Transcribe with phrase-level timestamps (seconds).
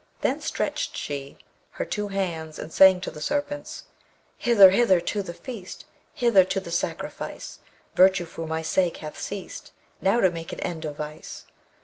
[0.21, 1.37] Then stretched she
[1.73, 3.83] her two hands, and sang to the Serpents:
[4.35, 5.85] Hither, hither, to the feast!
[6.15, 7.59] Hither to the sacrifice!
[7.93, 11.45] Virtue for my sake hath ceased: Now to make an end of Vice!